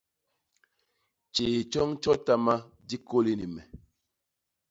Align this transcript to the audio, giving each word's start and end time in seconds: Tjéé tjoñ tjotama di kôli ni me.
Tjéé 1.33 1.59
tjoñ 1.71 1.89
tjotama 2.01 2.55
di 2.87 2.95
kôli 3.07 3.33
ni 3.39 3.45
me. 3.53 3.61